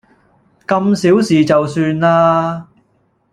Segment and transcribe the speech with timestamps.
[0.65, 2.67] 咁小事就算啦